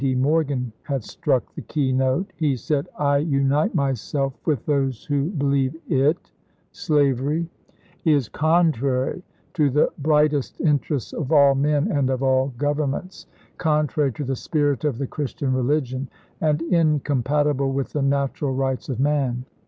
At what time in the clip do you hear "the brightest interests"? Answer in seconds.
9.69-11.13